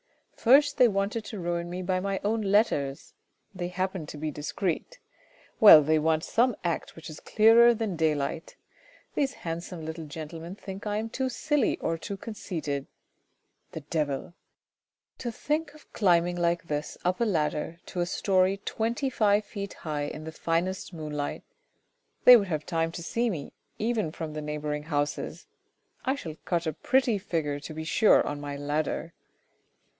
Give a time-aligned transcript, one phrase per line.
[0.35, 3.13] First they wanted to ruin me by my own letters;
[3.53, 4.97] they happen to be discreet;
[5.59, 8.55] well, they want some act which is clearer than daylight.
[9.13, 12.87] These handsome little gentlemen think I am too silly or too conceited.
[13.73, 14.33] The devil!
[15.19, 19.45] To think of climb ing like this up a ladder to a storey twenty five
[19.45, 21.43] feet high in the finest moonlight.
[22.25, 25.45] They would have time to see me, even from the neighbouring houses.
[26.03, 29.13] I shall cut a pretty figure to be sure on my ladder